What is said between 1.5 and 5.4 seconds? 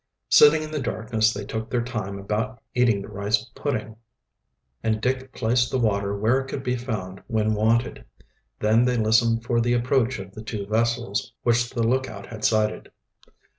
their time about eating the rice pudding, and Dick